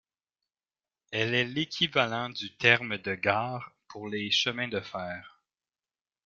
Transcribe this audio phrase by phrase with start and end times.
[1.11, 5.43] Elle est l'équivalent du terme de gare pour les chemins de fer.